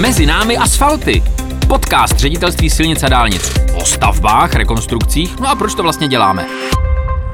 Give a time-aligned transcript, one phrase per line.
[0.00, 1.22] Mezi námi asfalty.
[1.68, 3.52] Podcast ředitelství silnic a dálnic.
[3.74, 6.46] O stavbách, rekonstrukcích, no a proč to vlastně děláme?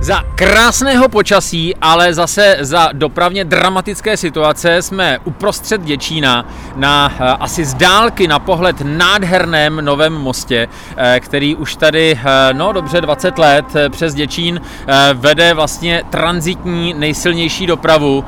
[0.01, 6.47] Za krásného počasí, ale zase za dopravně dramatické situace jsme uprostřed Děčína
[6.77, 12.55] na eh, asi z dálky na pohled nádherném novém mostě, eh, který už tady, eh,
[12.55, 14.61] no dobře 20 let přes Děčín
[15.15, 18.25] vede vlastně transitní nejsilnější dopravu.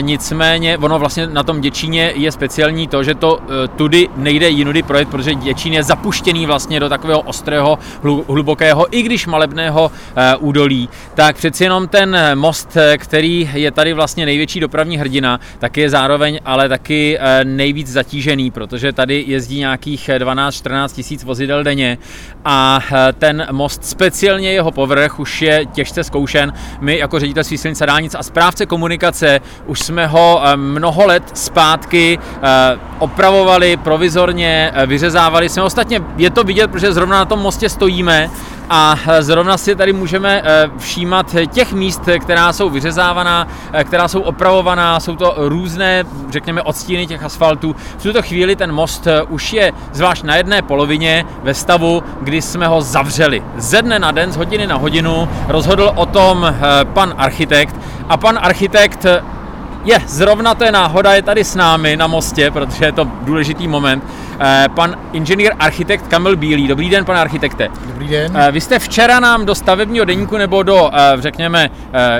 [0.00, 3.40] Nicméně ono vlastně na tom Děčíně je speciální to, že to
[3.76, 7.78] tudy nejde jinudy projet, protože Děčín je zapuštěný vlastně do takového ostrého,
[8.28, 9.92] hlubokého, i když malebného
[10.38, 15.90] údolí tak přeci jenom ten most, který je tady vlastně největší dopravní hrdina, tak je
[15.90, 21.98] zároveň ale taky eh, nejvíc zatížený, protože tady jezdí nějakých 12-14 tisíc vozidel denně
[22.44, 26.52] a eh, ten most, speciálně jeho povrch, už je těžce zkoušen.
[26.80, 31.22] My jako ředitel silnic a dálnic a správce komunikace už jsme ho eh, mnoho let
[31.34, 32.18] zpátky
[32.98, 35.62] opravovali provizorně, vyřezávali jsme.
[35.62, 38.30] Ostatně je to vidět, protože zrovna na tom mostě stojíme
[38.70, 40.42] a zrovna si tady můžeme
[40.78, 43.48] všímat všímat těch míst, která jsou vyřezávaná,
[43.84, 47.76] která jsou opravovaná, jsou to různé, řekněme, odstíny těch asfaltů.
[47.98, 52.66] V tuto chvíli ten most už je zvlášť na jedné polovině ve stavu, kdy jsme
[52.66, 53.42] ho zavřeli.
[53.56, 57.76] Ze dne na den, z hodiny na hodinu rozhodl o tom eh, pan architekt
[58.08, 59.06] a pan architekt
[59.84, 63.68] je, zrovna to je náhoda, je tady s námi na mostě, protože je to důležitý
[63.68, 64.04] moment.
[64.42, 66.68] Eh, pan inženýr architekt Kamil Bílý.
[66.68, 67.68] Dobrý den, pane architekte.
[67.86, 68.32] Dobrý den.
[68.36, 71.70] Eh, vy jste včera nám do stavebního deníku nebo do, eh, řekněme,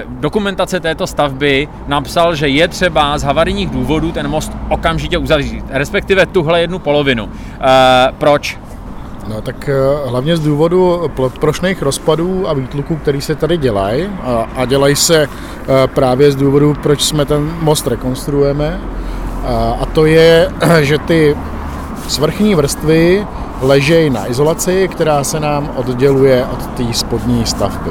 [0.08, 6.26] dokumentace této stavby napsal, že je třeba z havarijních důvodů ten most okamžitě uzavřít, respektive
[6.26, 7.28] tuhle jednu polovinu.
[8.18, 8.58] Proč?
[9.28, 9.70] No tak
[10.06, 11.10] hlavně z důvodu
[11.41, 15.28] prošných rozpadů a výtluků, který se tady dělají a, a dělají se
[15.94, 18.80] právě z důvodu, proč jsme ten most rekonstruujeme
[19.44, 21.36] a, a to je, že ty
[22.11, 23.27] svrchní vrstvy
[23.61, 27.91] ležejí na izolaci, která se nám odděluje od té spodní stavby.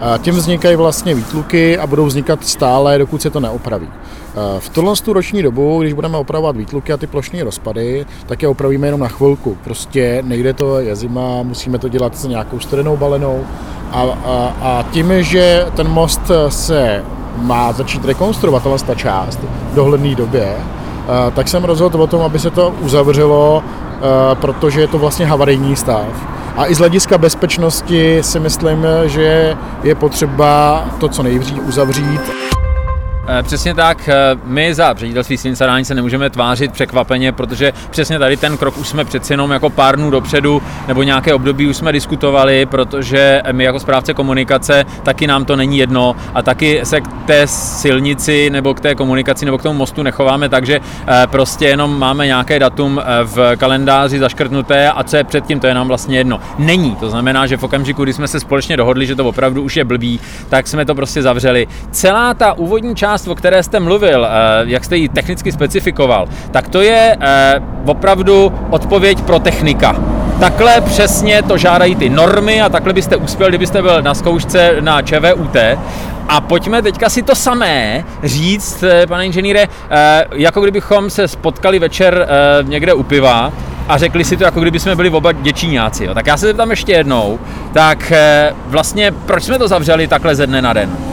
[0.00, 3.88] A tím vznikají vlastně výtluky a budou vznikat stále, dokud se to neopraví.
[4.58, 8.86] V tuhle roční dobu, když budeme opravovat výtluky a ty plošní rozpady, tak je opravíme
[8.86, 9.58] jenom na chvilku.
[9.64, 13.44] Prostě nejde to, je zima, musíme to dělat s nějakou studenou balenou.
[13.92, 17.04] A, a, a tím, že ten most se
[17.36, 19.38] má začít rekonstruovat, ta část
[19.72, 20.56] v dohledné době,
[21.34, 23.62] tak jsem rozhodl o tom, aby se to uzavřelo,
[24.34, 26.06] protože je to vlastně havarijní stav.
[26.56, 32.49] A i z hlediska bezpečnosti si myslím, že je potřeba to co nejdřív uzavřít.
[33.28, 34.14] Eh, přesně tak, eh,
[34.44, 39.04] my za ředitelství silnice se nemůžeme tvářit překvapeně, protože přesně tady ten krok už jsme
[39.04, 43.80] přeci jenom jako pár dnů dopředu nebo nějaké období už jsme diskutovali, protože my jako
[43.80, 48.80] správce komunikace taky nám to není jedno a taky se k té silnici nebo k
[48.80, 53.00] té komunikaci nebo k tomu mostu nechováme tak, že eh, prostě jenom máme nějaké datum
[53.24, 56.40] v kalendáři zaškrtnuté a co je předtím, to je nám vlastně jedno.
[56.58, 59.76] Není, to znamená, že v okamžiku, kdy jsme se společně dohodli, že to opravdu už
[59.76, 61.66] je blbý, tak jsme to prostě zavřeli.
[61.90, 64.30] Celá ta úvodní část část, o které jste mluvil, eh,
[64.64, 67.54] jak jste ji technicky specifikoval, tak to je eh,
[67.86, 69.96] opravdu odpověď pro technika.
[70.40, 75.02] Takhle přesně to žádají ty normy a takhle byste uspěl, kdybyste byl na zkoušce na
[75.02, 75.56] ČVUT.
[76.28, 79.66] A pojďme teďka si to samé říct, eh, pane inženýre,
[80.32, 82.28] jako kdybychom se spotkali večer
[82.62, 83.52] někde u piva
[83.88, 86.08] a řekli si to, jako kdyby jsme byli oba děčíňáci.
[86.14, 87.38] Tak já se zeptám ještě jednou,
[87.72, 88.12] tak
[88.66, 91.09] vlastně proč jsme to zavřeli takhle ze dne na den?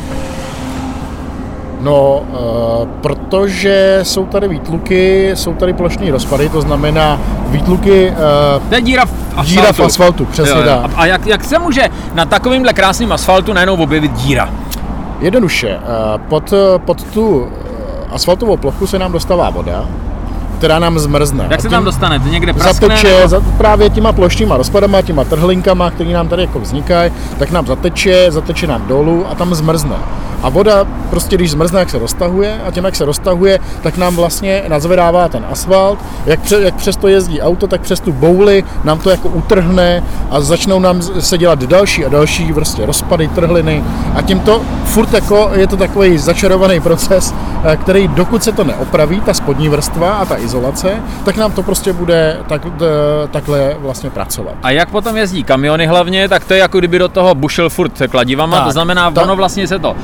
[1.87, 8.09] No, uh, protože jsou tady výtluky, jsou tady plošní rozpady, to znamená výtluky...
[8.09, 9.49] Uh, to je díra v asfaltu.
[9.49, 10.83] Díra v asfaltu, přesně jo, jo.
[10.95, 14.49] A jak, jak se může na takovýmhle krásným asfaltu najednou objevit díra?
[15.19, 17.47] Jednoduše, uh, pod, pod tu
[18.11, 19.85] asfaltovou plochu se nám dostává voda,
[20.57, 21.47] která nám zmrzne.
[21.49, 22.19] Jak se tam dostane?
[22.19, 22.87] To někde praskne?
[22.87, 23.27] Zateče nebo...
[23.27, 28.25] za, právě těma plošníma rozpadama, těma trhlinkama, které nám tady jako vznikají, tak nám zateče,
[28.29, 29.95] zateče nám dolů a tam zmrzne.
[30.43, 34.15] A voda prostě, když zmrzne, jak se roztahuje a tím, jak se roztahuje, tak nám
[34.15, 35.99] vlastně nazvedává ten asfalt.
[36.25, 40.03] Jak, pře, jak přes to jezdí auto, tak přes tu bouli nám to jako utrhne
[40.31, 43.83] a začnou nám se dělat další a další prostě rozpady, trhliny
[44.15, 47.33] a tím to furt jako je to takový začarovaný proces,
[47.63, 50.93] eh, který dokud se to neopraví, ta spodní vrstva a ta izolace,
[51.25, 54.53] tak nám to prostě bude tak, eh, takhle vlastně pracovat.
[54.63, 58.01] A jak potom jezdí kamiony hlavně, tak to je jako kdyby do toho bušil furt
[58.09, 59.21] kladivama, tak, to znamená, ta...
[59.21, 59.95] ono vlastně se to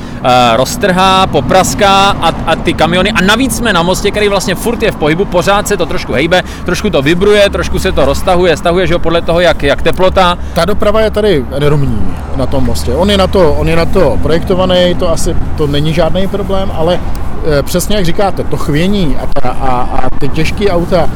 [0.56, 3.10] roztrhá, popraská a, a ty kamiony.
[3.10, 6.12] A navíc jsme na mostě, který vlastně furt je v pohybu, pořád se to trošku
[6.12, 9.82] hejbe, trošku to vibruje, trošku se to roztahuje, stahuje, že jo, podle toho, jak, jak
[9.82, 10.38] teplota.
[10.54, 12.94] Ta doprava je tady enormní na tom mostě.
[12.94, 16.72] On je na to, on je na to projektovaný, to asi to není žádný problém,
[16.74, 17.23] ale eh,
[17.62, 21.08] přesně jak říkáte, to chvění a, ta, a, a ty těžké auta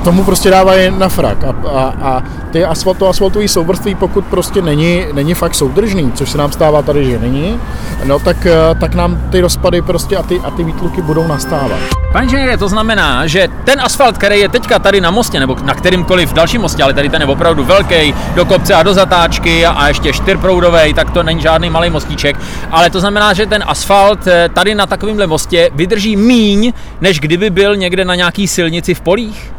[0.00, 4.62] k tomu prostě dávají na frak a, a, a ty asfalto, asfaltový souvrství, pokud prostě
[4.62, 7.60] není, není fakt soudržný, což se nám stává tady, že není,
[8.04, 8.46] no tak,
[8.80, 11.78] tak nám ty rozpady prostě a ty, a ty výtluky budou nastávat.
[12.12, 15.74] Pane inženýre, to znamená, že ten asfalt, který je teďka tady na mostě, nebo na
[15.74, 19.88] kterýmkoliv dalším mostě, ale tady ten je opravdu velký, do kopce a do zatáčky a
[19.88, 22.36] ještě čtyřproudový, tak to není žádný malý mostíček.
[22.70, 24.86] Ale to znamená, že ten asfalt eh, tady na
[25.24, 29.52] takovémhle mostě vydrží míň, než kdyby byl někde na nějaký silnici v polích?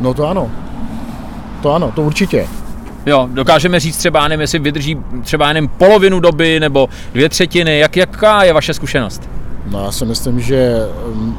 [0.00, 0.50] No to ano.
[1.62, 2.46] To ano, to určitě.
[3.06, 7.78] Jo, dokážeme říct třeba, nevím, jestli vydrží třeba jenom polovinu doby nebo dvě třetiny.
[7.78, 9.22] Jak, jaká je vaše zkušenost?
[9.70, 11.34] No já si myslím, že mm,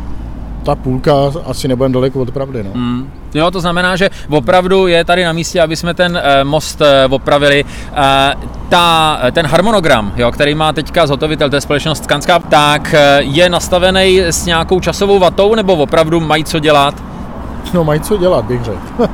[0.63, 1.13] ta půlka
[1.45, 2.63] asi nebudeme daleko od pravdy.
[2.63, 2.69] No.
[2.73, 3.09] Mm.
[3.33, 7.06] Jo, to znamená, že opravdu je tady na místě, aby jsme ten e, most e,
[7.09, 7.65] opravili.
[7.95, 8.35] E,
[8.69, 14.19] ta, ten harmonogram, jo, který má teďka zhotovitel, to je společnost Skanska, tak je nastavený
[14.19, 17.03] s nějakou časovou vatou, nebo opravdu mají co dělat?
[17.73, 18.79] No mají co dělat, bych řekl.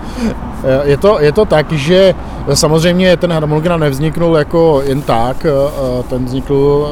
[0.83, 2.15] je, to, je to tak, že
[2.53, 5.45] samozřejmě ten harmonogram nevzniknul jako jen tak,
[6.09, 6.87] ten vznikl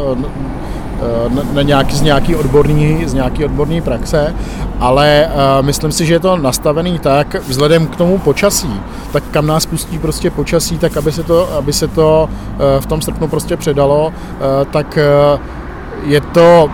[1.54, 4.36] na nějaký, z, nějaký odborný, z nějaký odborný praxe,
[4.80, 9.48] ale uh, myslím si, že je to nastavený tak, vzhledem k tomu počasí, tak kam
[9.48, 13.28] nás pustí prostě počasí, tak aby se to, aby se to uh, v tom srpnu
[13.28, 14.14] prostě předalo, uh,
[14.72, 15.00] tak
[15.34, 15.40] uh,
[16.12, 16.70] je to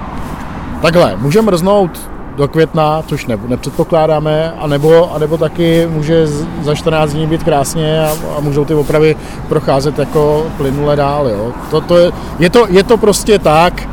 [0.82, 2.10] takhle, můžeme mrznout
[2.40, 6.28] do května, což ne, nepředpokládáme, anebo, anebo taky může
[6.62, 9.16] za 14 dní být krásně a, a můžou ty opravy
[9.50, 11.28] procházet jako plynule dál.
[11.28, 11.52] Jo.
[11.72, 13.90] To, to je, je, to, je to prostě tak,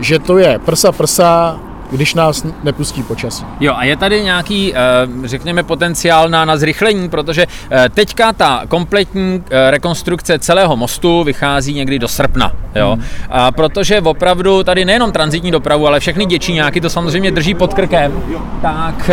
[0.00, 1.58] že to je prsa prsa,
[1.90, 3.44] když nás nepustí počasí.
[3.60, 4.78] Jo, a je tady nějaký, eh,
[5.24, 11.74] řekněme, potenciál na, na zrychlení, protože eh, teďka ta kompletní eh, rekonstrukce celého mostu vychází
[11.74, 12.92] někdy do srpna, jo.
[12.92, 13.04] Hmm.
[13.30, 18.22] A protože opravdu tady nejenom transitní dopravu, ale všechny nějaký to samozřejmě drží pod krkem,
[18.62, 19.10] tak,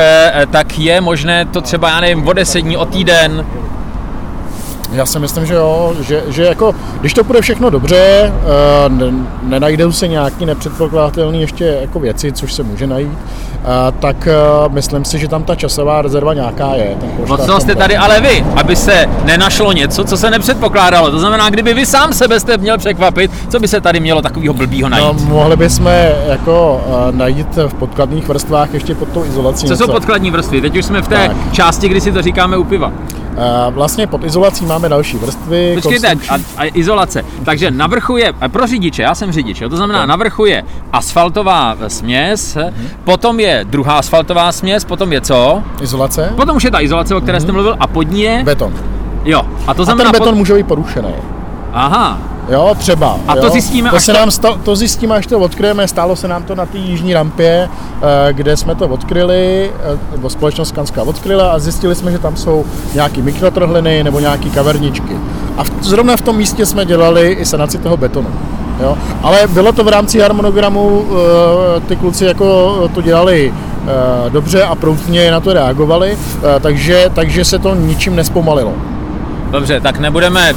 [0.52, 3.46] tak je možné to třeba, já nevím, o deset dní, o týden
[4.96, 8.34] já si myslím, že jo, že, že jako, když to bude všechno dobře,
[8.90, 9.14] uh,
[9.44, 14.28] nenajdou se nějaký nepředpokladatelné ještě jako věci, což se může najít, uh, tak
[14.68, 16.96] uh, myslím si, že tam ta časová rezerva nějaká je.
[17.30, 21.12] No co jste tady ale vy, aby se nenašlo něco, co se nepředpokládalo.
[21.12, 24.54] To znamená, kdyby vy sám sebe jste měl překvapit, co by se tady mělo takového
[24.54, 25.06] blbýho najít?
[25.06, 25.88] No, mohli bychom
[26.28, 26.82] jako
[27.12, 29.68] najít v podkladních vrstvách ještě pod tou izolací.
[29.68, 29.86] Co něco.
[29.86, 30.62] jsou podkladní vrstvy?
[30.62, 31.52] Teď už jsme v té tak.
[31.52, 32.92] části, kdy si to říkáme u piva.
[33.70, 35.72] Vlastně pod izolací máme další vrstvy.
[35.76, 37.26] Počkejte, a, a izolace.
[37.46, 40.64] Takže na vrchu je, pro řidiče, já jsem řidič, jo, to znamená na vrchu je
[40.94, 42.88] asfaltová směs, mm-hmm.
[43.04, 45.64] potom je druhá asfaltová směs, potom je co?
[45.82, 46.34] Izolace.
[46.36, 47.42] Potom už je ta izolace, o které mm-hmm.
[47.42, 47.56] jste mhm.
[47.56, 48.42] mluvil, a pod ní je?
[48.44, 48.74] Beton.
[49.26, 50.10] Jo, a to znamená...
[50.10, 50.38] A ten beton pod...
[50.38, 51.14] může být porušený.
[51.74, 52.20] Aha,
[52.50, 53.18] Jo, třeba.
[53.28, 53.42] A jo.
[53.42, 54.18] to zjistíme, to, se to...
[54.18, 55.88] Nám sta- to zjistíme, až to odkryjeme.
[55.88, 57.70] Stálo se nám to na té jižní rampě,
[58.30, 62.36] eh, kde jsme to odkryli, eh, nebo společnost Kanská odkryla a zjistili jsme, že tam
[62.36, 65.18] jsou nějaký mikrotrhliny nebo nějaké kaverničky.
[65.58, 68.28] A v, zrovna v tom místě jsme dělali i sanaci toho betonu.
[68.82, 68.98] Jo?
[69.24, 71.06] Ale bylo to v rámci harmonogramu,
[71.78, 73.54] eh, ty kluci jako to dělali
[74.30, 76.18] dobře a proutně na to reagovali,
[76.62, 78.74] takže, takže se to ničím nespomalilo.
[79.52, 80.54] Dobře, tak nebudeme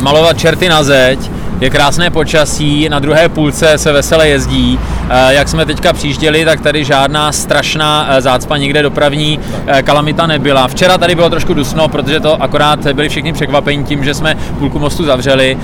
[0.00, 1.30] malovat čerty na zeď,
[1.60, 4.78] je krásné počasí, na druhé půlce se vesele jezdí.
[5.10, 10.26] Eh, jak jsme teďka přijížděli, tak tady žádná strašná eh, zácpa někde dopravní eh, kalamita
[10.26, 10.68] nebyla.
[10.68, 14.78] Včera tady bylo trošku dusno, protože to akorát byli všichni překvapení tím, že jsme půlku
[14.78, 15.58] mostu zavřeli.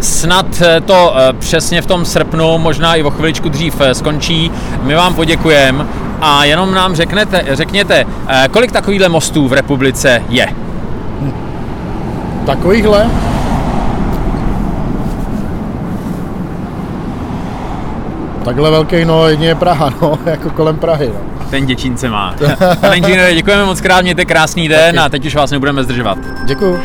[0.00, 4.50] Snad to přesně v tom srpnu, možná i o chviličku dřív skončí.
[4.82, 5.86] My vám poděkujeme
[6.20, 8.04] a jenom nám řeknete, řekněte,
[8.50, 10.48] kolik takovýchhle mostů v republice je?
[12.46, 13.06] Takovýchhle?
[18.48, 21.08] Takhle velký, no jedině je Praha, no, jako kolem Prahy.
[21.14, 21.46] No.
[21.50, 22.34] Ten Děčínce má.
[22.80, 24.98] Pane inženýre, děkujeme moc krát, mějte krásný den Taky.
[24.98, 26.18] a teď už vás nebudeme zdržovat.
[26.44, 26.80] Děkuji.